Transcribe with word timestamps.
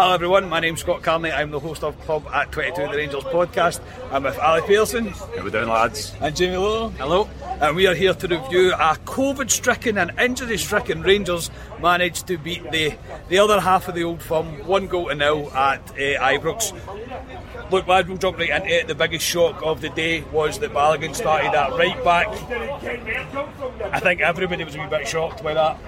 Hello 0.00 0.14
everyone, 0.14 0.48
my 0.48 0.60
name's 0.60 0.80
Scott 0.80 1.02
Carney. 1.02 1.30
I'm 1.30 1.50
the 1.50 1.60
host 1.60 1.84
of 1.84 2.00
Club 2.06 2.26
at 2.32 2.50
22 2.52 2.74
The 2.84 2.96
Rangers 2.96 3.24
podcast. 3.24 3.80
I'm 4.10 4.22
with 4.22 4.38
Ali 4.38 4.62
Pearson. 4.62 5.08
How 5.08 5.44
we 5.44 5.50
doing 5.50 5.68
lads? 5.68 6.14
And 6.22 6.34
Jamie 6.34 6.56
Lowe. 6.56 6.88
Hello. 6.88 7.28
And 7.60 7.76
we 7.76 7.86
are 7.86 7.94
here 7.94 8.14
to 8.14 8.26
review 8.26 8.72
a 8.72 8.96
COVID-stricken 9.04 9.98
and 9.98 10.18
injury-stricken 10.18 11.02
Rangers 11.02 11.50
managed 11.82 12.26
to 12.28 12.38
beat 12.38 12.70
the, 12.70 12.94
the 13.28 13.38
other 13.38 13.60
half 13.60 13.88
of 13.88 13.94
the 13.94 14.04
old 14.04 14.22
firm 14.22 14.66
one 14.66 14.86
goal 14.86 15.10
to 15.10 15.14
nil 15.14 15.50
at 15.52 15.90
uh, 15.90 15.94
Ibrox. 15.94 16.72
Look, 17.70 17.86
lad, 17.86 18.08
we'll 18.08 18.16
jump 18.16 18.38
right 18.38 18.48
into 18.48 18.70
it. 18.70 18.88
The 18.88 18.94
biggest 18.94 19.26
shock 19.26 19.60
of 19.62 19.82
the 19.82 19.90
day 19.90 20.22
was 20.32 20.60
that 20.60 20.72
Balogun 20.72 21.14
started 21.14 21.52
at 21.52 21.72
right 21.72 22.02
back. 22.02 22.28
I 23.92 24.00
think 24.00 24.22
everybody 24.22 24.64
was 24.64 24.74
a 24.76 24.80
wee 24.80 24.86
bit 24.86 25.06
shocked 25.06 25.44
by 25.44 25.52
that. 25.52 25.78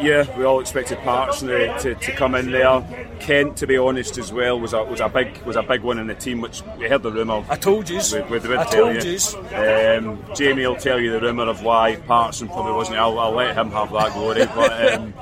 Yeah, 0.00 0.36
we 0.36 0.44
all 0.44 0.60
expected 0.60 0.98
Patterson 0.98 1.48
to, 1.48 1.78
to, 1.78 1.94
to, 1.94 2.12
come 2.12 2.34
in 2.34 2.50
there. 2.50 3.08
Kent, 3.20 3.56
to 3.58 3.66
be 3.66 3.78
honest, 3.78 4.18
as 4.18 4.32
well 4.32 4.60
was 4.60 4.72
a 4.72 4.84
was 4.84 5.00
a 5.00 5.08
big 5.08 5.38
was 5.42 5.56
a 5.56 5.62
big 5.62 5.82
one 5.82 5.98
in 5.98 6.06
the 6.06 6.14
team. 6.14 6.40
Which 6.40 6.62
we 6.78 6.88
heard 6.88 7.02
the 7.02 7.10
rumour. 7.10 7.44
I 7.48 7.56
told 7.56 7.88
you. 7.88 8.00
We, 8.12 8.38
we, 8.38 8.56
I 8.56 8.64
told 8.64 9.02
you. 9.02 9.18
Um, 9.54 10.22
Jamie 10.34 10.66
will 10.66 10.76
tell 10.76 11.00
you 11.00 11.12
the 11.12 11.20
rumour 11.20 11.48
of 11.48 11.62
why 11.62 11.96
Patterson 11.96 12.48
probably 12.48 12.72
wasn't. 12.72 12.98
I'll, 12.98 13.18
I'll 13.18 13.32
let 13.32 13.56
him 13.56 13.70
have 13.70 13.90
that 13.92 14.12
glory. 14.12 14.46
But 14.46 14.94
um, 14.94 15.14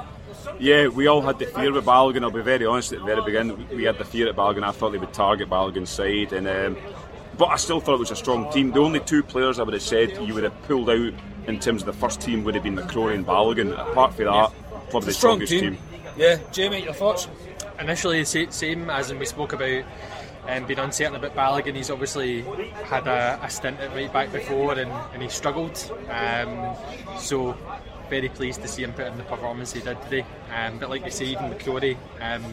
yeah, 0.58 0.88
we 0.88 1.06
all 1.06 1.22
had 1.22 1.38
the 1.38 1.46
fear 1.46 1.72
with 1.72 1.84
Balogun. 1.84 2.22
I'll 2.22 2.30
be 2.30 2.42
very 2.42 2.66
honest. 2.66 2.92
At 2.92 3.00
the 3.00 3.04
very 3.04 3.22
beginning, 3.22 3.68
we 3.74 3.84
had 3.84 3.98
the 3.98 4.04
fear 4.04 4.28
at 4.28 4.36
Balogun. 4.36 4.64
I 4.64 4.72
thought 4.72 4.90
they 4.90 4.98
would 4.98 5.12
target 5.12 5.48
Balogun's 5.48 5.90
side, 5.90 6.32
and 6.32 6.48
um, 6.48 6.76
but 7.38 7.46
I 7.46 7.56
still 7.56 7.80
thought 7.80 7.94
it 7.94 8.00
was 8.00 8.10
a 8.10 8.16
strong 8.16 8.50
team. 8.52 8.72
The 8.72 8.80
only 8.80 9.00
two 9.00 9.22
players 9.22 9.58
I 9.58 9.62
would 9.62 9.74
have 9.74 9.82
said 9.82 10.18
you 10.26 10.34
would 10.34 10.44
have 10.44 10.62
pulled 10.62 10.90
out 10.90 11.12
in 11.46 11.60
terms 11.60 11.82
of 11.82 11.86
the 11.86 11.92
first 11.92 12.20
team 12.20 12.44
would 12.44 12.54
have 12.54 12.64
been 12.64 12.76
McCrorie 12.76 13.14
and 13.14 13.26
Balogun. 13.26 13.72
Apart 13.72 14.14
from 14.14 14.24
that. 14.26 14.52
Yeah 14.94 15.00
probably 15.00 15.06
the 15.06 15.14
strong 15.14 15.46
strongest 15.46 15.52
team. 15.52 15.74
team. 15.74 16.12
Yeah, 16.16 16.38
Jamie, 16.52 16.84
your 16.84 16.94
thoughts? 16.94 17.28
Initially, 17.80 18.24
same 18.24 18.90
as 18.90 19.12
we 19.12 19.26
spoke 19.26 19.52
about. 19.52 19.84
Um, 20.46 20.66
being 20.66 20.78
uncertain 20.78 21.16
about 21.16 21.34
Balogun, 21.34 21.74
he's 21.74 21.88
obviously 21.88 22.42
had 22.84 23.06
a, 23.06 23.40
a, 23.42 23.48
stint 23.48 23.80
at 23.80 23.94
right 23.94 24.12
back 24.12 24.30
before 24.30 24.78
and, 24.78 24.92
and 25.14 25.22
he 25.22 25.28
struggled. 25.30 25.90
Um, 26.10 26.76
so 27.18 27.56
very 28.10 28.28
pleased 28.28 28.60
to 28.60 28.68
see 28.68 28.84
him 28.84 28.92
put 28.92 29.06
in 29.06 29.16
the 29.16 29.22
performance 29.22 29.72
he 29.72 29.80
did 29.80 30.00
today. 30.02 30.26
Um, 30.54 30.78
but 30.78 30.90
like 30.90 31.02
you 31.02 31.10
say, 31.10 31.24
even 31.24 31.44
McCrorie, 31.44 31.96
um, 32.20 32.44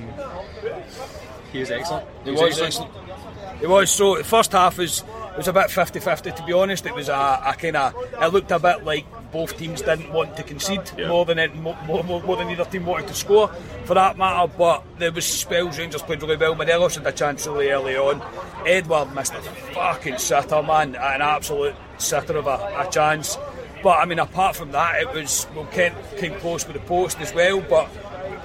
he 1.52 1.59
was 1.59 1.69
excellent. 1.69 2.08
He, 2.23 2.29
he 2.29 2.31
was, 2.31 2.41
was 2.41 2.62
excellent. 2.62 2.91
excellent. 2.96 3.59
He 3.59 3.68
was. 3.68 3.91
So 3.91 4.16
the 4.16 4.23
first 4.23 4.53
half 4.53 4.78
was 4.78 5.03
it 5.31 5.38
was 5.38 5.50
a 5.50 5.53
bit 5.53 5.68
50-50 5.68 6.34
to 6.38 6.46
be 6.46 6.53
honest. 6.53 6.85
It 6.85 6.96
was 6.96 7.09
a, 7.09 7.44
a 7.46 7.53
kind 7.59 7.75
of 7.75 7.94
it 8.22 8.28
looked 8.28 8.52
a 8.52 8.59
bit 8.59 8.85
like 8.85 9.06
both 9.31 9.58
teams 9.58 9.81
didn't 9.81 10.12
want 10.12 10.36
to 10.38 10.44
concede 10.44 10.81
yeah. 10.97 11.08
more 11.08 11.25
than 11.25 11.40
it, 11.40 11.56
more, 11.56 11.78
more, 11.86 12.03
more, 12.03 12.36
than 12.36 12.50
either 12.50 12.66
team 12.66 12.86
wanted 12.86 13.08
to 13.08 13.14
score 13.14 13.47
for 13.86 13.94
that 13.94 14.18
matter. 14.18 14.52
But 14.58 14.84
there 14.97 15.12
was 15.12 15.25
spells 15.25 15.78
Rangers 15.78 16.02
played 16.02 16.22
really 16.22 16.38
well. 16.38 16.56
Morelos 16.56 16.96
had 16.96 17.08
a 17.08 17.12
chance 17.12 17.47
really 17.47 17.70
early 17.70 17.96
on. 17.96 18.22
Edouard 18.66 19.14
missed 19.14 19.34
a 19.34 19.41
fucking 19.41 20.18
sitter, 20.18 20.62
man, 20.62 20.96
an 20.96 21.22
absolute 21.22 21.75
sitter 21.97 22.38
of 22.38 22.47
a, 22.47 22.86
a 22.88 22.90
chance. 22.91 23.38
But 23.84 24.00
I 24.00 24.06
mean, 24.06 24.20
apart 24.20 24.56
from 24.56 24.72
that, 24.74 25.02
it 25.02 25.14
was 25.14 25.47
well, 25.56 25.66
Kent 25.66 25.96
came 26.18 26.36
close 26.36 26.68
with 26.68 26.75
the 26.75 26.81
post 26.81 27.20
as 27.20 27.34
well. 27.34 27.62
But 27.62 27.90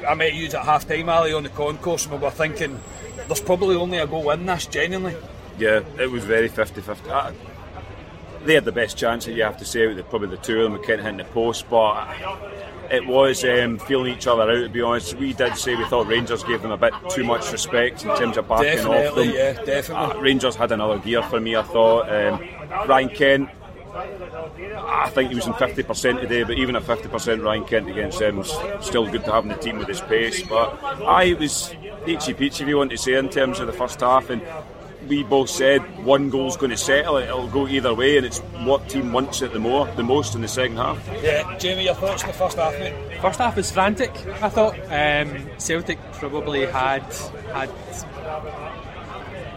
I 0.06 0.14
met 0.14 0.34
you 0.34 0.46
at 0.46 0.54
half 0.54 0.88
time, 0.88 1.08
Ali, 1.08 1.32
on 1.32 1.42
the 1.42 1.48
concourse, 1.50 2.04
and 2.04 2.14
we 2.14 2.20
were 2.20 2.30
thinking 2.30 2.80
there's 3.26 3.40
probably 3.40 3.76
only 3.76 3.98
a 3.98 4.06
goal 4.06 4.30
in 4.30 4.46
this, 4.46 4.66
genuinely. 4.66 5.16
Yeah, 5.58 5.80
it 5.98 6.10
was 6.10 6.24
very 6.24 6.48
50 6.48 6.80
50 6.80 7.10
they 8.46 8.54
had 8.54 8.64
the 8.64 8.72
best 8.72 8.96
chance 8.96 9.24
that 9.26 9.32
you 9.32 9.42
have 9.42 9.56
to 9.58 9.64
say 9.64 9.86
out 9.86 10.08
probably 10.08 10.28
the 10.28 10.36
two 10.38 10.58
of 10.58 10.64
them 10.64 10.72
with 10.74 10.86
Kent 10.86 11.02
hitting 11.02 11.18
the 11.18 11.24
post 11.24 11.68
but 11.68 12.08
it 12.90 13.06
was 13.06 13.44
um, 13.44 13.78
feeling 13.78 14.14
each 14.14 14.26
other 14.26 14.42
out 14.42 14.62
to 14.62 14.68
be 14.68 14.80
honest 14.80 15.14
we 15.14 15.32
did 15.32 15.56
say 15.56 15.74
we 15.74 15.84
thought 15.86 16.06
Rangers 16.06 16.42
gave 16.44 16.62
them 16.62 16.70
a 16.70 16.76
bit 16.76 16.94
too 17.10 17.24
much 17.24 17.50
respect 17.52 18.04
in 18.04 18.16
terms 18.16 18.36
of 18.36 18.48
backing 18.48 18.76
definitely, 18.76 19.08
off 19.08 19.14
them 19.14 19.34
yeah, 19.34 19.52
definitely. 19.64 20.16
Uh, 20.16 20.20
Rangers 20.20 20.54
had 20.56 20.72
another 20.72 20.98
gear 20.98 21.22
for 21.22 21.40
me 21.40 21.56
I 21.56 21.62
thought 21.62 22.08
um, 22.08 22.40
Ryan 22.88 23.08
Kent 23.08 23.50
I 23.96 25.10
think 25.10 25.30
he 25.30 25.36
was 25.36 25.46
in 25.46 25.54
50% 25.54 26.20
today, 26.20 26.42
but 26.42 26.58
even 26.58 26.76
at 26.76 26.82
50% 26.82 27.42
Ryan 27.42 27.64
Kent 27.64 27.88
against 27.88 28.18
them 28.18 28.36
was 28.36 28.50
still 28.80 29.10
good 29.10 29.24
to 29.24 29.32
have 29.32 29.44
in 29.44 29.48
the 29.48 29.56
team 29.56 29.78
with 29.78 29.88
his 29.88 30.00
pace. 30.02 30.42
But 30.42 30.78
I 31.02 31.32
was 31.34 31.74
peachy 32.04 32.34
peachy 32.34 32.64
if 32.64 32.68
you 32.68 32.76
want 32.76 32.90
to 32.90 32.98
say 32.98 33.14
in 33.14 33.30
terms 33.30 33.58
of 33.58 33.66
the 33.66 33.72
first 33.72 34.00
half, 34.00 34.28
and 34.28 34.42
we 35.08 35.22
both 35.22 35.48
said 35.48 35.80
one 36.04 36.30
goal's 36.30 36.56
going 36.56 36.70
to 36.70 36.76
settle 36.76 37.16
it. 37.16 37.24
It'll 37.24 37.48
go 37.48 37.66
either 37.68 37.94
way, 37.94 38.16
and 38.16 38.26
it's 38.26 38.38
what 38.64 38.88
team 38.88 39.12
wants 39.12 39.42
it 39.42 39.52
the 39.52 39.58
more, 39.58 39.86
the 39.96 40.02
most 40.02 40.34
in 40.34 40.40
the 40.40 40.48
second 40.48 40.76
half. 40.76 41.06
Yeah, 41.22 41.56
Jamie, 41.58 41.84
your 41.84 41.94
thoughts 41.94 42.22
on 42.22 42.28
the 42.28 42.34
first 42.34 42.56
half, 42.56 42.72
mate? 42.78 43.20
First 43.20 43.38
half 43.38 43.56
was 43.56 43.70
frantic. 43.70 44.10
I 44.42 44.48
thought 44.48 44.74
um, 44.90 45.48
Celtic 45.58 45.98
probably 46.12 46.66
had 46.66 47.02
had. 47.52 47.70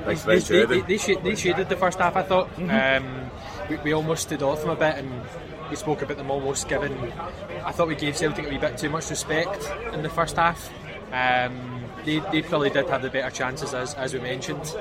They, 0.06 0.16
they, 0.16 0.40
they, 0.40 0.82
they, 0.82 1.36
shaded 1.36 1.70
the 1.70 1.76
first 1.76 2.00
half. 2.00 2.16
I 2.16 2.24
thought 2.24 2.50
mm-hmm. 2.56 3.06
um, 3.06 3.30
we, 3.70 3.78
we 3.78 3.94
almost 3.94 4.24
stood 4.24 4.42
off 4.42 4.62
them 4.62 4.70
a 4.70 4.76
bit, 4.76 4.96
and 4.96 5.12
we 5.70 5.76
spoke 5.76 6.02
about 6.02 6.18
them 6.18 6.32
almost 6.32 6.68
giving. 6.68 6.98
I 7.64 7.72
thought 7.72 7.88
we 7.88 7.96
gave 7.96 8.18
Celtic 8.18 8.46
a 8.46 8.50
wee 8.50 8.58
bit 8.58 8.78
too 8.78 8.90
much 8.90 9.10
respect 9.10 9.70
in 9.94 10.02
the 10.02 10.10
first 10.10 10.38
half. 10.38 10.72
Um, 11.12 11.84
they, 12.06 12.20
they 12.32 12.42
probably 12.42 12.70
did 12.70 12.88
have 12.88 13.02
the 13.02 13.10
better 13.10 13.30
chances 13.30 13.74
as, 13.74 13.94
as 13.96 14.14
we 14.14 14.20
mentioned. 14.20 14.76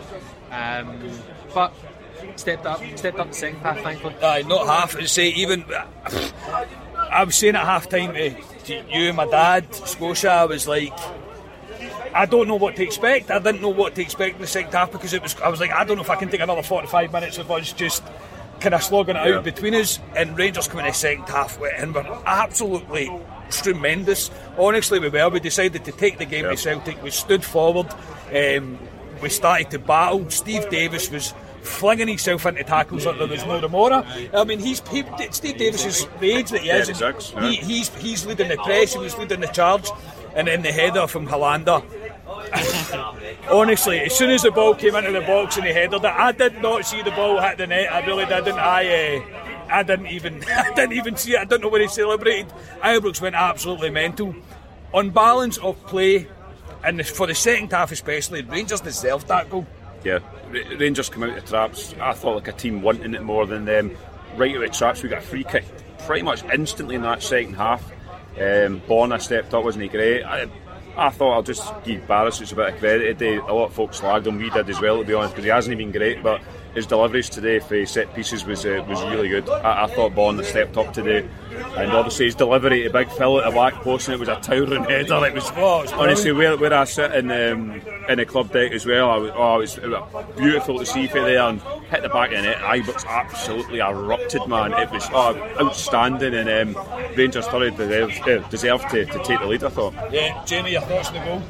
Um, 0.51 1.11
but 1.55 1.75
stepped 2.37 2.67
up, 2.67 2.81
stepped 2.97 3.19
up 3.19 3.29
the 3.29 3.35
second 3.35 3.61
half, 3.61 3.81
thankfully. 3.81 4.15
Aye, 4.23 4.43
not 4.43 4.67
half. 4.67 4.97
I 4.97 5.05
say 5.05 5.29
even. 5.29 5.65
I 7.11 7.25
was 7.25 7.37
saying 7.37 7.57
at 7.57 7.65
half 7.65 7.89
time 7.89 8.15
to, 8.15 8.31
to 8.65 8.75
you 8.91 9.09
and 9.09 9.17
my 9.17 9.27
dad, 9.27 9.75
Scotia, 9.75 10.31
I 10.31 10.45
was 10.45 10.69
like. 10.69 10.93
I 12.15 12.25
don't 12.25 12.49
know 12.49 12.57
what 12.57 12.75
to 12.77 12.83
expect. 12.83 13.31
I 13.31 13.39
didn't 13.39 13.61
know 13.61 13.69
what 13.69 13.95
to 13.97 14.01
expect 14.01 14.37
in 14.37 14.41
the 14.41 14.47
second 14.47 14.73
half 14.73 14.91
because 14.91 15.13
it 15.13 15.23
was. 15.23 15.39
I 15.41 15.49
was 15.51 15.61
like, 15.61 15.71
I 15.71 15.85
don't 15.85 15.97
know 15.97 16.03
if 16.03 16.09
I 16.11 16.17
can 16.17 16.31
take 16.31 16.41
another 16.41 16.63
forty-five 16.63 17.13
minutes 17.13 17.37
of 17.37 17.51
us 17.51 17.71
just 17.73 18.03
kind 18.61 18.75
of 18.75 18.83
slogging 18.83 19.15
it 19.15 19.29
yeah. 19.29 19.37
out 19.37 19.45
between 19.45 19.75
us. 19.75 20.01
And 20.17 20.37
Rangers 20.37 20.69
coming 20.69 20.87
in 20.87 20.93
the 20.93 20.97
second 20.97 21.29
half 21.29 21.61
and 21.61 21.95
were 21.95 22.23
absolutely 22.25 23.11
tremendous. 23.51 24.31
Honestly, 24.57 24.99
we 24.99 25.09
were. 25.09 25.29
We 25.29 25.41
decided 25.41 25.85
to 25.85 25.93
take 25.93 26.19
the 26.19 26.25
game 26.25 26.45
yeah. 26.45 26.51
to 26.53 26.57
Celtic. 26.57 27.03
We 27.03 27.11
stood 27.11 27.45
forward. 27.45 27.89
Um, 28.35 28.79
we 29.23 29.29
started 29.29 29.71
to 29.71 29.79
battle. 29.79 30.29
Steve 30.31 30.69
Davis 30.71 31.11
was 31.11 31.35
flinging 31.63 32.09
himself 32.09 32.47
into 32.47 32.65
tackles 32.65 33.05
like 33.05 33.19
there 33.19 33.27
was 33.27 33.45
no 33.45 33.61
tomorrow. 33.61 34.05
I 34.33 34.45
mean, 34.45 34.59
he's 34.59 34.87
he, 34.89 35.05
Steve 35.31 35.59
Davis 35.59 35.85
is 35.85 36.07
the 36.21 36.33
age 36.33 36.51
that 36.51 36.63
he 36.63 36.71
is. 36.71 36.89
He, 37.39 37.57
he's 37.57 37.89
he's 37.97 38.27
leading 38.27 38.49
the 38.49 38.57
press. 38.57 38.93
He 38.93 38.99
was 38.99 39.17
leading 39.19 39.41
the 39.41 39.49
charge. 39.49 39.91
and 40.35 40.47
then 40.47 40.63
the 40.63 40.73
header 40.73 41.07
from 41.07 41.27
Helander. 41.27 41.83
Honestly, 43.51 44.01
as 44.01 44.17
soon 44.17 44.31
as 44.31 44.43
the 44.43 44.51
ball 44.51 44.75
came 44.75 44.95
into 44.95 45.11
the 45.11 45.21
box 45.23 45.57
and 45.57 45.67
he 45.67 45.73
headed 45.73 46.05
it, 46.05 46.05
I 46.05 46.33
did 46.33 46.63
not 46.63 46.85
see 46.85 47.03
the 47.03 47.11
ball 47.11 47.41
hit 47.41 47.59
the 47.59 47.67
net. 47.67 47.93
I 47.93 48.05
really 48.07 48.27
didn't. 48.27 48.59
I. 48.59 49.17
Uh, 49.17 49.48
I 49.71 49.83
didn't 49.83 50.07
even 50.09 50.43
I 50.49 50.73
didn't 50.75 50.93
even 50.95 51.17
see 51.17 51.33
it. 51.33 51.41
I 51.41 51.45
don't 51.45 51.61
know 51.63 51.69
when 51.69 51.81
he 51.83 51.89
celebrated. 51.89 52.53
Ibrox 52.83 53.21
went 53.21 53.35
absolutely 53.35 53.91
mental. 53.91 54.35
On 54.95 55.11
balance 55.11 55.59
of 55.59 55.85
play, 55.87 56.27
and 56.83 57.05
for 57.07 57.27
the 57.27 57.35
second 57.35 57.71
half 57.73 57.93
especially, 57.93 58.43
Rangers 58.43 58.81
deserved 58.81 59.29
that 59.29 59.51
goal. 59.51 59.67
Yeah, 60.05 60.21
R- 60.47 60.77
Rangers 60.79 61.09
come 61.11 61.25
out 61.25 61.37
of 61.37 61.45
traps. 61.45 61.95
I 62.01 62.13
thought 62.13 62.37
like 62.37 62.49
a 62.49 62.53
team 62.53 62.81
wanting 62.83 63.15
it 63.15 63.23
more 63.23 63.47
than 63.47 63.65
them. 63.65 63.97
Right 64.37 64.53
out 64.57 64.63
of 64.63 64.71
the 64.73 64.77
traps, 64.79 65.03
we 65.03 65.09
got 65.09 65.19
a 65.19 65.27
free 65.27 65.45
kick 65.45 65.65
pretty 66.07 66.23
much 66.23 66.43
instantly 66.45 66.95
in 66.95 67.03
that 67.03 67.23
second 67.23 67.55
half. 67.55 67.85
Um, 68.37 68.81
Borna 68.83 69.21
stepped 69.21 69.53
up, 69.53 69.65
wasn't 69.65 69.83
he 69.83 69.89
great? 69.89 70.23
I, 70.23 70.49
I 70.97 71.11
thought 71.11 71.33
I'll 71.35 71.43
just 71.43 71.71
give 71.85 72.03
Barisic 72.03 72.53
a 72.53 72.55
bit 72.57 72.75
of 72.75 72.79
credit. 72.79 73.23
A 73.23 73.53
lot 73.53 73.67
of 73.67 73.75
folks 73.75 74.01
slagged 74.01 74.27
him, 74.27 74.39
we 74.39 74.49
did 74.51 74.71
as 74.71 74.81
well 74.81 74.99
to 74.99 75.05
be 75.05 75.13
honest, 75.15 75.35
because 75.35 75.45
he 75.45 75.51
hasn't 75.51 75.73
even 75.79 75.91
been 75.91 76.01
great, 76.01 76.23
but 76.23 76.41
his 76.75 76.87
deliveries 76.87 77.29
today 77.29 77.59
for 77.59 77.85
set 77.87 78.15
pieces 78.15 78.45
was 78.45 78.65
uh, 78.65 78.85
was 78.89 79.03
really 79.05 79.29
good. 79.29 79.49
I, 79.49 79.85
I 79.85 79.87
thought 79.89 80.13
Borna 80.13 80.45
stepped 80.45 80.77
up 80.77 80.93
today, 80.93 81.29
and 81.77 81.91
obviously 81.93 82.27
his 82.27 82.35
delivery 82.35 82.83
to 82.85 82.91
Big 82.91 83.11
Phil 83.11 83.41
at 83.41 83.51
the 83.51 83.55
back 83.55 83.75
post, 83.75 84.09
and 84.09 84.15
it 84.15 84.21
was 84.21 84.29
a 84.29 84.41
towering 84.41 84.85
header. 84.89 85.25
It 85.27 85.35
was, 85.35 85.51
Oh, 85.57 85.85
honestly 85.95 86.33
where, 86.33 86.57
where 86.57 86.73
I 86.75 86.85
sit 86.85 87.13
in 87.13 87.31
um, 87.31 87.81
in 88.09 88.19
the 88.19 88.27
club 88.27 88.53
deck 88.53 88.73
as 88.73 88.87
well. 88.87 89.11
I 89.11 89.17
was, 89.17 89.31
oh, 89.35 89.55
it 89.57 89.59
was, 89.59 89.79
it 89.79 89.89
was 89.89 90.37
beautiful 90.37 90.79
to 90.79 90.87
see 90.87 91.07
for 91.07 91.21
there 91.21 91.41
and 91.41 91.61
hit 91.91 92.03
the 92.03 92.09
back 92.09 92.31
of 92.31 92.37
the 92.37 92.43
net. 92.43 92.59
Ibrox 92.59 93.07
absolutely 93.07 93.81
erupted, 93.81 94.47
man. 94.47 94.73
It 94.75 94.91
was 94.91 95.09
oh, 95.13 95.37
outstanding, 95.61 96.35
and 96.35 96.77
um, 96.77 96.85
Rangers 97.17 97.47
thoroughly 97.47 97.71
deserved, 97.71 98.21
uh, 98.29 98.49
deserved 98.49 98.91
to, 98.91 99.05
to 99.07 99.23
take 99.25 99.41
the 99.41 99.47
lead. 99.47 99.65
I 99.65 99.69
thought. 99.71 99.95
Yeah, 100.13 100.45
Jamie, 100.45 100.73
your 100.73 100.83
thoughts 100.83 101.09
on 101.09 101.15
the 101.15 101.21
goal? 101.21 101.43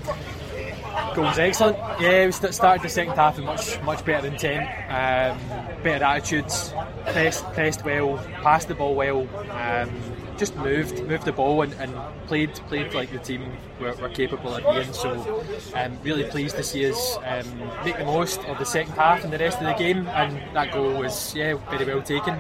Goal 1.19 1.27
was 1.27 1.39
excellent. 1.41 1.77
Yeah, 2.01 2.27
we 2.27 2.31
started 2.31 2.81
the 2.81 2.89
second 2.89 3.17
half 3.17 3.39
with 3.39 3.45
much 3.45 3.83
much 3.83 4.05
better 4.05 4.29
intent, 4.29 4.63
um, 4.89 5.37
better 5.83 6.05
attitudes, 6.05 6.73
pressed, 7.07 7.45
pressed 7.55 7.85
well, 7.85 8.19
passed 8.41 8.69
the 8.69 8.77
ball 8.77 8.95
well, 8.95 9.27
um, 9.51 9.91
just 10.37 10.55
moved 10.55 11.03
moved 11.09 11.25
the 11.25 11.33
ball 11.33 11.63
and, 11.63 11.73
and 11.81 11.93
played 12.29 12.55
played 12.69 12.95
like 12.95 13.11
the 13.11 13.19
team 13.19 13.51
were, 13.81 13.97
were 13.97 14.11
capable 14.11 14.55
of 14.55 14.63
being. 14.63 14.93
So, 14.93 15.43
um, 15.75 15.99
really 16.05 16.23
pleased 16.23 16.55
to 16.55 16.63
see 16.63 16.89
us 16.89 17.19
um, 17.27 17.49
make 17.85 17.99
the 17.99 18.05
most 18.05 18.39
of 18.45 18.57
the 18.61 18.65
second 18.65 18.93
half 18.93 19.25
and 19.25 19.33
the 19.33 19.39
rest 19.39 19.59
of 19.59 19.65
the 19.65 19.75
game. 19.75 20.07
And 20.07 20.41
that 20.55 20.73
goal 20.73 21.01
was 21.01 21.35
yeah 21.35 21.55
very 21.69 21.85
well 21.85 22.01
taken. 22.01 22.35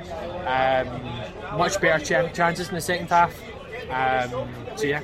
Um, 0.46 1.58
much 1.58 1.80
better 1.80 2.04
chan- 2.04 2.32
chances 2.32 2.68
in 2.68 2.76
the 2.76 2.80
second 2.80 3.08
half. 3.08 3.34
Um, 3.90 4.48
so 4.76 4.86
yeah, 4.86 5.02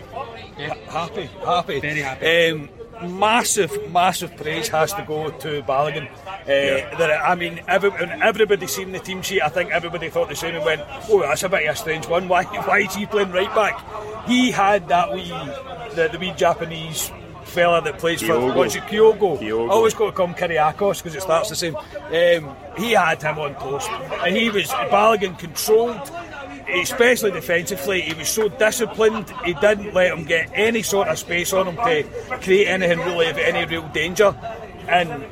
yeah, 0.56 0.75
happy, 0.88 1.29
happy, 1.44 1.81
very 1.81 2.03
happy. 2.03 2.71
Massive, 3.02 3.91
massive 3.91 4.37
praise 4.37 4.69
has 4.69 4.93
to 4.94 5.02
go 5.02 5.31
to 5.31 5.62
Balogun. 5.62 6.08
Uh, 6.26 6.96
that, 6.99 7.20
I 7.25 7.35
mean, 7.35 7.61
every, 7.69 7.91
everybody 7.91 8.67
seen 8.67 8.93
the 8.93 8.99
team 8.99 9.23
sheet. 9.23 9.43
I 9.43 9.49
think 9.49 9.70
everybody 9.70 10.11
thought 10.11 10.29
the 10.29 10.37
same 10.37 10.55
and 10.55 10.64
went, 10.64 10.82
"Oh, 11.08 11.20
that's 11.20 11.43
a 11.43 11.49
bit 11.49 11.67
of 11.67 11.75
a 11.75 11.76
strange 11.76 12.06
one. 12.06 12.29
Why, 12.29 12.44
why 12.44 12.81
is 12.81 12.94
he 12.94 13.06
playing 13.06 13.32
right 13.32 13.52
back?" 13.55 13.81
He 14.26 14.50
had 14.50 14.88
that 14.88 15.12
wee, 15.12 15.29
the, 15.94 16.08
the 16.12 16.19
wee 16.19 16.32
Japanese 16.37 17.11
fella 17.44 17.82
that 17.82 17.99
plays 17.99 18.20
for 18.20 18.35
Kyogo. 18.35 18.55
what's 18.56 18.75
it, 18.75 18.82
Kyogo. 18.85 19.38
Kyogo. 19.38 19.70
Always 19.70 19.94
got 19.94 20.06
to 20.06 20.12
come 20.12 20.35
Kyriakos 20.35 20.99
because 20.99 21.14
it 21.14 21.23
starts 21.23 21.49
the 21.50 21.56
same. 21.56 21.76
Um, 21.76 22.56
he 22.76 22.93
had 22.93 23.23
him 23.23 23.38
on 23.38 23.55
post, 23.55 23.90
and 23.90 24.37
he 24.37 24.50
was 24.50 24.67
Balogun 24.69 25.38
controlled 25.38 26.11
especially 26.69 27.31
defensively, 27.31 28.00
he 28.02 28.14
was 28.14 28.28
so 28.28 28.49
disciplined. 28.49 29.31
He 29.44 29.55
didn't 29.55 29.94
let 29.94 30.16
him 30.16 30.25
get 30.25 30.50
any 30.55 30.82
sort 30.82 31.08
of 31.08 31.19
space 31.19 31.52
on 31.52 31.69
him 31.69 31.76
to 31.76 32.38
create 32.43 32.66
anything 32.66 32.99
really 33.00 33.28
of 33.31 33.38
any 33.38 33.64
real 33.64 33.88
danger, 33.88 34.34
and 34.88 35.25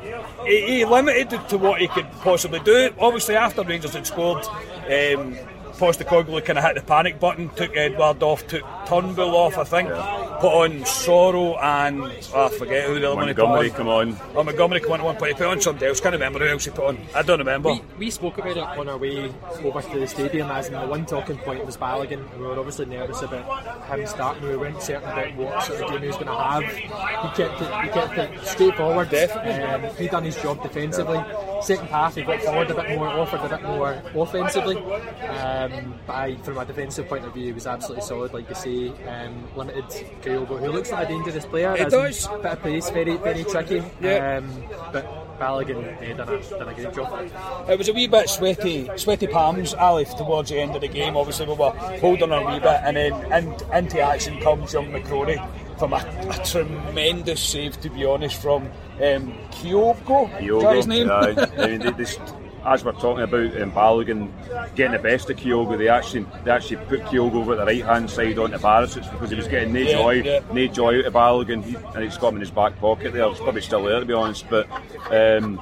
he, 0.46 0.79
he 0.79 0.84
limited 0.84 1.49
to 1.49 1.58
what 1.58 1.81
he 1.81 1.88
could 1.88 2.11
possibly 2.20 2.61
do. 2.61 2.90
Obviously, 2.99 3.37
after 3.37 3.62
Rangers 3.62 3.94
had 3.94 4.06
scored. 4.06 4.44
Um, 4.90 5.37
Postecoglou 5.82 6.44
kind 6.44 6.61
of 6.61 6.64
hit 6.64 6.76
the 6.76 6.82
panic 6.82 7.19
button, 7.19 7.49
took 7.49 7.76
Edouard 7.76 8.23
off, 8.23 8.46
took 8.46 8.62
Turnbull 8.87 9.34
off, 9.34 9.58
I 9.58 9.64
think, 9.64 9.88
put 9.88 10.52
on 10.52 10.87
Sorrow 10.87 11.56
and 11.58 12.02
oh, 12.02 12.46
I 12.46 12.49
forget 12.50 12.87
who 12.87 13.00
the 13.00 13.08
other 13.08 13.17
one 13.17 13.26
he 13.26 13.34
put 13.34 13.43
Montgomery 13.43 13.70
on. 13.70 13.76
come 13.76 13.88
on. 13.88 14.17
Oh, 14.37 14.44
Montgomery 14.44 14.79
come 14.79 14.93
on 14.93 15.00
at 15.00 15.06
one 15.06 15.17
point. 15.17 15.32
He 15.32 15.38
put 15.38 15.49
on 15.49 15.61
somebody 15.61 15.87
else. 15.87 16.00
Can't 16.00 16.12
remember 16.12 16.38
who 16.38 16.46
else 16.46 16.67
he 16.67 16.70
put 16.70 16.84
on. 16.84 16.99
I 17.17 17.23
don't 17.23 17.40
remember. 17.40 17.73
We, 17.73 17.82
we 17.99 18.11
spoke 18.11 18.38
about 18.38 18.56
it 18.56 18.62
on 18.62 18.88
our 18.88 18.96
way 18.96 19.34
over 19.64 19.82
to 19.82 19.99
the 19.99 20.06
stadium, 20.06 20.52
as 20.52 20.69
in 20.69 20.75
the 20.75 20.87
one 20.87 21.05
talking 21.05 21.38
point 21.38 21.67
was 21.67 21.76
Balogun. 21.76 22.31
and 22.32 22.40
We 22.40 22.46
were 22.46 22.58
obviously 22.61 22.87
nervous 22.87 23.20
about 23.23 23.88
him 23.99 24.06
starting. 24.06 24.49
We 24.49 24.56
weren't 24.56 24.81
certain 24.81 25.11
about 25.11 25.37
what 25.37 25.64
sort 25.64 25.81
of 25.81 25.90
game 25.90 26.00
he 26.02 26.06
was 26.06 26.17
going 26.17 26.29
to 26.29 26.34
have. 26.34 26.62
He 26.76 27.43
kept 27.43 27.61
it, 27.61 27.82
he 27.82 27.88
kept 27.88 28.19
it 28.19 28.46
straightforward. 28.46 29.11
Definitely. 29.11 29.64
Um, 29.64 29.96
he 29.96 30.06
done 30.06 30.23
his 30.23 30.40
job 30.40 30.62
defensively. 30.62 31.19
Second 31.62 31.87
half, 31.88 32.14
he 32.14 32.23
got 32.23 32.43
forward 32.43 32.70
a 32.70 32.75
bit 32.75 32.99
more, 32.99 33.09
offered 33.09 33.41
a 33.41 33.49
bit 33.49 33.62
more 33.62 34.03
offensively. 34.14 34.76
Um, 34.76 35.94
but 36.06 36.12
I, 36.12 36.37
from 36.43 36.59
a 36.59 36.64
defensive 36.64 37.09
point 37.09 37.25
of 37.25 37.35
view, 37.35 37.47
he 37.47 37.53
was 37.53 37.67
absolutely 37.67 38.05
solid. 38.05 38.32
Like 38.32 38.49
you 38.49 38.55
say, 38.55 38.88
um, 39.06 39.49
limited 39.56 39.85
Kyogo, 40.23 40.59
who 40.59 40.70
looks 40.70 40.91
like 40.91 41.06
a 41.06 41.09
dangerous 41.09 41.47
player. 41.47 41.76
In 41.76 41.88
does. 41.88 42.26
Bit 42.26 42.44
of 42.44 42.62
pace, 42.62 42.91
very, 42.91 43.17
very 43.17 43.44
tricky. 43.44 43.82
Yeah. 44.00 44.38
Um, 44.38 44.64
but 44.93 45.38
Balogun 45.38 46.11
uh, 46.11 46.17
done, 46.17 46.29
a, 46.29 46.50
done 46.50 46.69
a 46.69 46.75
great 46.75 46.94
job. 46.94 47.69
It 47.69 47.79
was 47.79 47.88
a 47.88 47.93
wee 47.93 48.06
bit 48.06 48.29
sweaty, 48.29 48.91
sweaty 48.97 49.26
palms, 49.26 49.75
Ali, 49.75 50.05
towards 50.05 50.50
the 50.50 50.61
end 50.61 50.75
of 50.75 50.81
the 50.81 50.88
game. 50.88 51.17
Obviously, 51.17 51.47
we 51.47 51.55
were 51.55 51.70
holding 51.70 52.31
a 52.31 52.47
wee 52.47 52.61
bit, 52.61 52.81
and 52.85 52.97
then 52.97 53.12
in, 53.32 53.55
into 53.73 54.00
action 54.00 54.41
comes 54.41 54.73
young 54.73 54.91
McCrorie 54.93 55.41
from 55.82 55.94
a, 55.94 56.31
a 56.31 56.44
tremendous 56.44 57.43
save, 57.43 57.81
to 57.81 57.90
be 57.90 58.05
honest, 58.05 58.40
from 58.40 58.67
um, 59.02 59.34
Kyogo. 59.50 60.31
That 60.62 60.76
his 60.76 60.87
name? 60.87 61.11
Aye. 61.11 61.34
I 61.58 61.67
mean, 61.67 61.81
they, 61.81 61.90
they, 61.90 62.17
as 62.64 62.84
we're 62.84 62.93
talking 62.93 63.25
about 63.25 63.61
um, 63.61 63.73
Balogun 63.73 64.31
getting 64.76 64.93
the 64.93 65.00
best 65.00 65.29
of 65.29 65.38
Kyogo, 65.38 65.76
they 65.76 65.88
actually 65.88 66.25
they 66.44 66.52
actually 66.52 66.76
put 66.87 67.00
Kyogo 67.00 67.34
over 67.34 67.56
the 67.56 67.64
right 67.64 67.84
hand 67.84 68.08
side 68.08 68.38
onto 68.38 68.58
Barisic 68.58 69.11
because 69.11 69.31
he 69.31 69.34
was 69.34 69.49
getting 69.49 69.73
no 69.73 69.81
Yeah, 69.81 69.93
joy, 69.93 70.11
yeah. 70.23 70.40
no 70.52 70.67
joy 70.69 70.99
out 71.00 71.06
of 71.06 71.14
Balogun, 71.14 71.64
he, 71.64 71.75
and 71.75 72.05
he's 72.05 72.17
got 72.17 72.29
him 72.29 72.37
in 72.37 72.43
his 72.43 72.52
back 72.52 72.79
pocket 72.79 73.12
there. 73.12 73.29
It's 73.29 73.40
probably 73.40 73.62
still 73.62 73.82
there 73.82 73.99
to 73.99 74.06
be 74.06 74.14
honest, 74.14 74.49
but. 74.49 74.69
Um, 75.11 75.61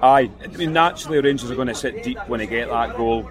Aye, 0.00 0.30
I 0.44 0.46
mean 0.56 0.72
naturally 0.72 1.20
Rangers 1.20 1.50
are 1.50 1.56
going 1.56 1.66
to 1.66 1.74
sit 1.74 2.04
deep 2.04 2.18
when 2.28 2.38
they 2.38 2.46
get 2.46 2.68
that 2.68 2.96
goal, 2.96 3.28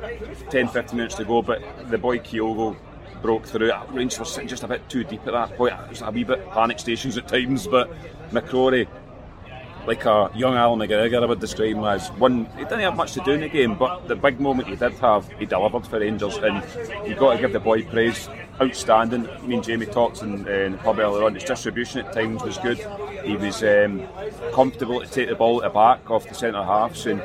10 0.50 0.68
15 0.68 0.98
minutes 0.98 1.16
to 1.16 1.24
go, 1.24 1.42
but 1.42 1.62
the 1.90 1.98
boy 1.98 2.20
Kyogo 2.20 2.76
broke 3.22 3.46
through. 3.46 3.72
Rangers 3.90 4.20
were 4.20 4.26
sitting 4.26 4.48
just 4.48 4.64
a 4.64 4.68
bit 4.68 4.88
too 4.90 5.04
deep 5.04 5.26
at 5.28 5.34
that 5.34 5.58
point. 5.58 5.74
It 5.74 5.90
was 5.90 6.02
a 6.02 6.12
wee 6.12 6.24
bit 6.24 6.50
panic 6.52 6.80
stations 6.80 7.18
at 7.18 7.28
times, 7.28 7.68
but 7.68 7.92
McCrorie, 8.32 8.88
like 9.86 10.06
a 10.06 10.30
young 10.36 10.56
Allan 10.56 10.80
McGregor, 10.80 11.24
I 11.24 11.26
would 11.26 11.40
describe 11.40 11.76
him 11.76 11.84
as 11.86 12.10
one. 12.12 12.46
He 12.58 12.64
didn't 12.64 12.82
have 12.82 12.96
much 12.96 13.14
to 13.14 13.22
do 13.22 13.32
in 13.32 13.42
the 13.42 13.50
game, 13.50 13.76
but 13.76 14.08
the 14.08 14.16
big 14.16 14.40
moment 14.40 14.68
he 14.68 14.76
did 14.76 14.94
have, 14.96 15.30
he 15.34 15.46
delivered 15.46 15.88
for 15.88 16.00
Rangers, 16.00 16.38
and 16.38 16.64
you've 17.08 17.18
got 17.18 17.36
to 17.36 17.40
give 17.40 17.54
the 17.54 17.60
boy 17.60 17.84
praise. 17.84 18.30
Outstanding. 18.60 19.30
Me 19.48 19.54
and 19.54 19.64
Jamie 19.64 19.86
talked 19.86 20.24
in, 20.24 20.48
uh, 20.48 20.52
in 20.52 20.72
the 20.72 20.78
pub 20.80 20.98
earlier 20.98 21.24
on. 21.24 21.36
His 21.36 21.44
distribution 21.44 22.04
at 22.04 22.12
times 22.12 22.42
was 22.42 22.58
good. 22.58 22.80
He 23.24 23.38
was 23.38 23.62
um, 23.62 24.08
comfortable 24.52 25.00
to 25.00 25.06
take 25.06 25.30
the 25.30 25.36
ball 25.36 25.64
at 25.64 25.70
the 25.72 25.74
back 25.76 26.10
off 26.10 26.28
the 26.28 26.34
centre 26.34 26.64
halves, 26.64 27.06
and 27.06 27.22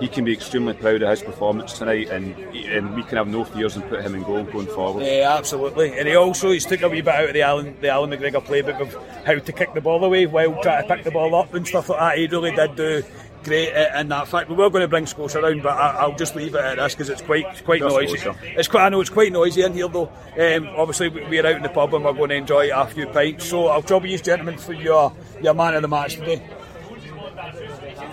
he 0.00 0.08
can 0.08 0.24
be 0.24 0.32
extremely 0.32 0.74
proud 0.74 1.02
of 1.02 1.08
his 1.10 1.22
performance 1.22 1.72
tonight. 1.78 2.08
And, 2.10 2.34
and 2.54 2.94
we 2.94 3.02
can 3.02 3.16
have 3.18 3.28
no 3.28 3.44
fears 3.44 3.76
and 3.76 3.88
put 3.88 4.02
him 4.02 4.14
in 4.14 4.22
goal 4.22 4.44
going 4.44 4.66
forward. 4.66 5.04
Yeah, 5.04 5.34
absolutely. 5.36 5.98
And 5.98 6.06
he 6.08 6.14
also 6.14 6.50
he's 6.50 6.66
took 6.66 6.82
a 6.82 6.88
wee 6.88 7.00
bit 7.00 7.14
out 7.14 7.28
of 7.28 7.32
the 7.34 7.42
Alan 7.42 7.76
the 7.80 7.88
Allan 7.88 8.10
McGregor 8.10 8.44
playbook 8.44 8.80
of 8.80 8.94
how 9.24 9.34
to 9.38 9.52
kick 9.52 9.74
the 9.74 9.80
ball 9.80 10.04
away 10.04 10.26
while 10.26 10.60
trying 10.62 10.86
to 10.86 10.94
pick 10.94 11.04
the 11.04 11.10
ball 11.10 11.34
up 11.34 11.54
and 11.54 11.66
stuff 11.66 11.88
like 11.88 11.98
that. 11.98 12.18
He 12.18 12.26
really 12.26 12.54
did 12.54 12.76
do 12.76 13.02
great 13.44 13.72
in 13.96 14.08
that 14.08 14.26
fact. 14.28 14.48
We 14.50 14.56
were 14.56 14.68
going 14.70 14.82
to 14.82 14.88
bring 14.88 15.06
Scotia 15.06 15.38
around, 15.40 15.62
but 15.62 15.72
I, 15.76 15.92
I'll 15.98 16.16
just 16.16 16.34
leave 16.34 16.54
it 16.54 16.60
at 16.60 16.76
this 16.78 16.94
because 16.94 17.08
it's 17.10 17.22
quite 17.22 17.46
it's 17.46 17.60
quite 17.62 17.80
Just 17.80 17.94
noisy. 17.94 18.16
Scotia. 18.18 18.38
It's 18.42 18.68
quite 18.68 18.84
I 18.86 18.88
know 18.88 19.00
it's 19.00 19.10
quite 19.10 19.32
noisy 19.32 19.62
in 19.62 19.72
here 19.72 19.88
though. 19.88 20.10
Um, 20.38 20.68
obviously 20.76 21.08
we- 21.08 21.24
we're 21.26 21.46
out 21.46 21.56
in 21.56 21.62
the 21.62 21.68
pub 21.68 21.94
and 21.94 22.04
we're 22.04 22.12
going 22.12 22.30
to 22.30 22.34
enjoy 22.36 22.70
a 22.74 22.86
few 22.86 23.06
pints. 23.06 23.46
So 23.48 23.68
I'll 23.68 23.82
trouble 23.82 24.08
you 24.08 24.18
gentlemen 24.18 24.58
for 24.58 24.72
your 24.72 25.12
your 25.42 25.54
man 25.54 25.74
of 25.74 25.82
the 25.82 25.88
match 25.88 26.16
today. 26.16 26.42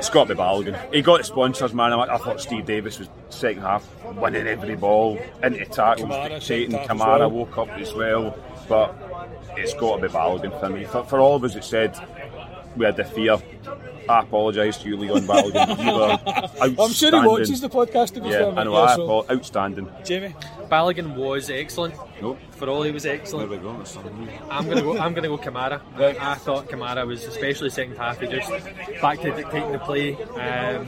It's 0.03 0.09
got 0.09 0.27
to 0.27 0.35
be 0.35 0.39
Balogun. 0.41 0.93
He 0.93 1.01
got 1.01 1.19
the 1.19 1.23
sponsors, 1.23 1.73
man. 1.73 1.93
I 1.93 2.15
I 2.15 2.17
thought 2.17 2.41
Steve 2.41 2.65
Davis 2.65 2.99
was 2.99 3.07
second 3.29 3.61
half 3.61 3.87
winning 4.15 4.47
every 4.47 4.75
ball 4.75 5.17
into 5.41 5.63
tackles, 5.65 6.09
Kamara 6.09 6.29
dictating. 6.29 6.71
second 6.71 6.73
half 6.73 6.81
as 6.81 6.87
Kamara 6.89 7.19
well. 7.19 7.31
woke 7.31 7.57
up 7.57 7.69
as 7.69 7.93
well, 7.93 8.37
but 8.67 8.93
it's 9.55 9.73
got 9.75 9.95
to 9.97 10.01
be 10.01 10.13
Balogun 10.13 10.59
for 10.59 10.69
me. 10.69 10.83
For, 10.83 11.03
for 11.05 11.19
all 11.21 11.35
of 11.37 11.43
us 11.45 11.53
that 11.53 11.63
said 11.63 11.97
we 12.75 12.83
had 12.85 12.97
the 12.97 13.05
fear, 13.05 13.37
I 14.09 14.19
apologise 14.19 14.77
to 14.79 14.89
you, 14.89 14.97
Leon 14.97 15.21
Balogun. 15.21 15.85
You 15.85 15.93
were 15.93 16.09
outstanding. 16.11 16.79
I'm 16.81 16.91
sure 16.91 17.21
he 17.21 17.27
watches 17.27 17.61
the 17.61 17.69
podcast 17.69 18.13
to 18.15 18.19
be 18.21 18.27
Yeah, 18.27 18.39
fair. 18.51 18.59
I 18.59 18.63
know. 18.65 18.73
yeah, 18.73 18.79
I 18.81 18.95
so- 18.97 19.25
outstanding. 19.31 19.89
Jamie. 20.03 20.35
Balogun 20.73 21.15
was 21.15 21.51
excellent. 21.51 21.93
Nope. 22.19 22.39
he 22.83 22.89
was 22.89 23.05
excellent. 23.05 23.47
There 23.47 23.59
we 23.59 23.63
go. 23.63 23.77
That's 23.77 23.91
something 23.91 24.25
new. 24.25 24.31
I'm 24.49 24.67
gonna 24.67 24.81
go. 24.81 24.97
I'm 24.97 25.13
gonna 25.13 25.27
go 25.27 25.37
Kamara. 25.37 25.79
I 26.19 26.33
thought 26.33 26.67
Kamara 26.67 27.05
was, 27.05 27.25
especially 27.25 27.69
second 27.69 27.95
half, 27.95 28.19
he 28.19 28.25
just 28.25 28.49
back 28.99 29.21
to 29.21 29.35
dictating 29.35 29.71
the 29.71 29.77
play. 29.77 30.15
Um, 30.15 30.87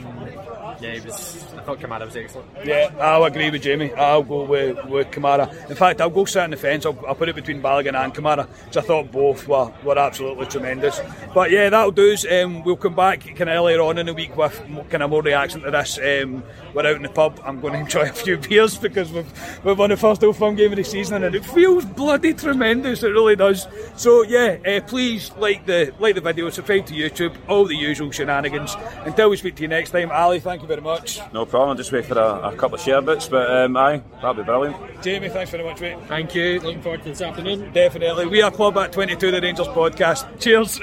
yeah, 0.81 0.93
he 0.93 1.01
was. 1.01 1.43
I 1.53 1.61
thought 1.61 1.79
Kamara 1.79 2.05
was 2.05 2.15
excellent. 2.15 2.49
Yeah, 2.63 2.91
I'll 2.99 3.23
agree 3.23 3.49
with 3.49 3.61
Jamie. 3.61 3.93
I'll 3.93 4.23
go 4.23 4.43
with, 4.43 4.83
with 4.85 5.11
Kamara. 5.11 5.69
In 5.69 5.75
fact, 5.75 6.01
I'll 6.01 6.09
go 6.09 6.25
sit 6.25 6.41
on 6.41 6.51
the 6.51 6.57
fence. 6.57 6.85
I'll, 6.85 6.97
I'll 7.07 7.15
put 7.15 7.29
it 7.29 7.35
between 7.35 7.61
Balogun 7.61 7.95
and 7.95 8.13
Kamara, 8.13 8.47
because 8.59 8.77
I 8.77 8.81
thought 8.81 9.11
both 9.11 9.47
were, 9.47 9.71
were 9.83 9.97
absolutely 9.97 10.45
tremendous. 10.47 11.01
But 11.33 11.51
yeah, 11.51 11.69
that'll 11.69 11.91
do. 11.91 12.15
Um, 12.31 12.63
we'll 12.63 12.75
come 12.75 12.95
back 12.95 13.21
kind 13.21 13.41
of 13.41 13.47
earlier 13.49 13.81
on 13.81 13.97
in 13.97 14.05
the 14.05 14.13
week 14.13 14.35
with 14.37 14.57
kind 14.89 15.03
of 15.03 15.09
more 15.09 15.21
reaction 15.21 15.61
to 15.61 15.71
this. 15.71 15.97
Um, 15.97 16.43
we're 16.73 16.85
out 16.85 16.95
in 16.95 17.03
the 17.03 17.09
pub. 17.09 17.39
I'm 17.43 17.59
going 17.59 17.73
to 17.75 17.79
enjoy 17.79 18.09
a 18.09 18.13
few 18.13 18.37
beers 18.37 18.77
because 18.77 19.11
we've, 19.11 19.65
we've 19.65 19.77
won 19.77 19.89
the 19.89 19.97
first 19.97 20.23
Old 20.23 20.37
Firm 20.37 20.55
game 20.55 20.71
of 20.71 20.77
the 20.77 20.83
season 20.83 21.23
and 21.23 21.35
it 21.35 21.45
feels 21.45 21.85
bloody 21.85 22.33
tremendous. 22.33 23.03
It 23.03 23.09
really 23.09 23.35
does. 23.35 23.67
So 23.95 24.23
yeah, 24.23 24.57
uh, 24.65 24.81
please 24.81 25.31
like 25.37 25.65
the 25.65 25.93
like 25.99 26.15
the 26.15 26.21
video, 26.21 26.49
subscribe 26.49 26.85
to 26.87 26.93
YouTube, 26.93 27.35
all 27.47 27.65
the 27.65 27.75
usual 27.75 28.11
shenanigans. 28.11 28.75
Until 29.05 29.29
we 29.29 29.37
speak 29.37 29.55
to 29.55 29.61
you 29.63 29.67
next 29.67 29.91
time, 29.91 30.11
Ali, 30.11 30.39
thank 30.39 30.61
you 30.61 30.64
very 30.65 30.81
much. 30.81 31.19
No 31.33 31.45
problem. 31.45 31.77
Just 31.77 31.91
wait 31.91 32.05
for 32.05 32.17
a, 32.17 32.49
a 32.49 32.55
couple 32.55 32.75
of 32.75 32.81
share 32.81 33.01
bits, 33.01 33.27
but 33.27 33.49
um, 33.49 33.77
aye, 33.77 34.01
that'd 34.21 34.37
be 34.37 34.43
brilliant. 34.43 34.75
Jamie, 35.01 35.29
thanks 35.29 35.51
very 35.51 35.63
much, 35.63 35.79
mate. 35.81 35.97
Thank 36.07 36.35
you. 36.35 36.59
Looking 36.59 36.81
forward 36.81 37.03
to 37.03 37.09
this 37.09 37.21
afternoon. 37.21 37.71
Definitely. 37.73 38.27
We 38.27 38.41
are 38.41 38.51
Club 38.51 38.77
at 38.77 38.91
22, 38.91 39.31
the 39.31 39.41
Rangers 39.41 39.67
podcast. 39.67 40.39
Cheers. 40.39 40.73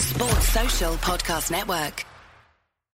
Sports 0.00 0.48
Social 0.48 0.94
Podcast 0.94 1.50
Network. 1.50 2.07